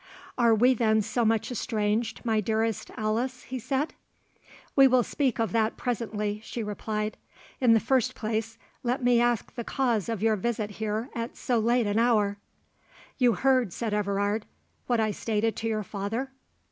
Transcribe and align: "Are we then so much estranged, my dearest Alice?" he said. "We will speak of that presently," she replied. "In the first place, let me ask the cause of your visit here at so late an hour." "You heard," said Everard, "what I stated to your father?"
"Are 0.35 0.55
we 0.55 0.73
then 0.73 1.03
so 1.03 1.23
much 1.23 1.51
estranged, 1.51 2.21
my 2.25 2.41
dearest 2.41 2.89
Alice?" 2.97 3.43
he 3.43 3.59
said. 3.59 3.93
"We 4.75 4.87
will 4.87 5.03
speak 5.03 5.37
of 5.39 5.51
that 5.51 5.77
presently," 5.77 6.41
she 6.43 6.63
replied. 6.63 7.17
"In 7.59 7.73
the 7.73 7.79
first 7.79 8.15
place, 8.15 8.57
let 8.81 9.03
me 9.03 9.21
ask 9.21 9.53
the 9.53 9.63
cause 9.63 10.09
of 10.09 10.23
your 10.23 10.37
visit 10.37 10.71
here 10.81 11.11
at 11.13 11.37
so 11.37 11.59
late 11.59 11.85
an 11.85 11.99
hour." 11.99 12.37
"You 13.19 13.33
heard," 13.33 13.71
said 13.73 13.93
Everard, 13.93 14.47
"what 14.87 14.99
I 14.99 15.11
stated 15.11 15.55
to 15.57 15.67
your 15.67 15.83
father?" 15.83 16.31